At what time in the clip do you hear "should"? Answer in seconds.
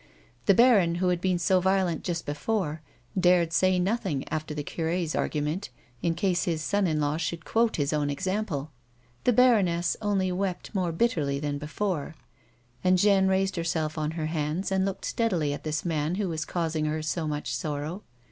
7.17-7.45